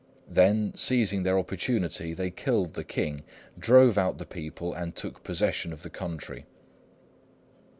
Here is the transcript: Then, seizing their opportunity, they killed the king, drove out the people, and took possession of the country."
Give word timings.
Then, 0.31 0.73
seizing 0.75 1.21
their 1.21 1.37
opportunity, 1.37 2.15
they 2.15 2.31
killed 2.31 2.73
the 2.73 2.83
king, 2.83 3.21
drove 3.59 3.99
out 3.99 4.17
the 4.17 4.25
people, 4.25 4.73
and 4.73 4.95
took 4.95 5.23
possession 5.23 5.71
of 5.71 5.83
the 5.83 5.91
country." 5.91 6.47